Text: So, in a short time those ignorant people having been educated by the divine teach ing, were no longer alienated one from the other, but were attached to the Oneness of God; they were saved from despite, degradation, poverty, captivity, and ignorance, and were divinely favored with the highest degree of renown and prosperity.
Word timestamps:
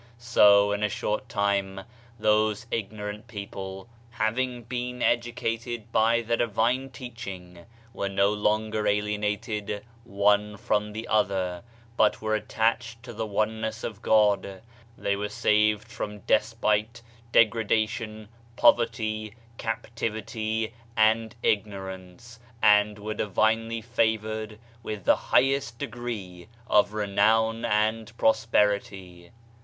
So, 0.17 0.71
in 0.71 0.81
a 0.81 0.89
short 0.89 1.29
time 1.29 1.81
those 2.17 2.65
ignorant 2.71 3.27
people 3.27 3.87
having 4.09 4.63
been 4.63 5.03
educated 5.03 5.91
by 5.91 6.21
the 6.23 6.35
divine 6.37 6.89
teach 6.89 7.27
ing, 7.27 7.65
were 7.93 8.09
no 8.09 8.33
longer 8.33 8.87
alienated 8.87 9.85
one 10.03 10.57
from 10.57 10.91
the 10.93 11.07
other, 11.07 11.61
but 11.97 12.19
were 12.19 12.33
attached 12.33 13.03
to 13.03 13.13
the 13.13 13.27
Oneness 13.27 13.83
of 13.83 14.01
God; 14.01 14.63
they 14.97 15.15
were 15.15 15.29
saved 15.29 15.87
from 15.87 16.21
despite, 16.21 17.03
degradation, 17.31 18.27
poverty, 18.55 19.35
captivity, 19.59 20.73
and 20.97 21.35
ignorance, 21.43 22.39
and 22.59 22.97
were 22.97 23.13
divinely 23.13 23.81
favored 23.83 24.57
with 24.81 25.05
the 25.05 25.15
highest 25.15 25.77
degree 25.77 26.47
of 26.65 26.91
renown 26.93 27.63
and 27.63 28.17
prosperity. 28.17 29.29